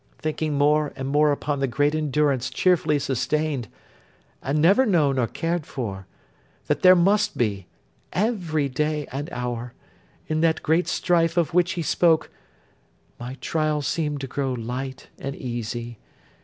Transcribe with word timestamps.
Thinking 0.17 0.55
more 0.57 0.93
and 0.95 1.07
more 1.07 1.31
upon 1.31 1.59
the 1.59 1.67
great 1.67 1.93
endurance 1.93 2.49
cheerfully 2.49 2.97
sustained, 2.97 3.67
and 4.41 4.59
never 4.59 4.83
known 4.83 5.19
or 5.19 5.27
cared 5.27 5.63
for, 5.67 6.07
that 6.65 6.81
there 6.81 6.95
must 6.95 7.37
be, 7.37 7.67
every 8.11 8.67
day 8.67 9.05
and 9.11 9.29
hour, 9.31 9.73
in 10.27 10.41
that 10.41 10.63
great 10.63 10.87
strife 10.87 11.37
of 11.37 11.53
which 11.53 11.73
he 11.73 11.83
spoke, 11.83 12.31
my 13.19 13.35
trial 13.41 13.83
seemed 13.83 14.19
to 14.21 14.27
grow 14.27 14.53
light 14.53 15.09
and 15.19 15.35
easy. 15.35 15.99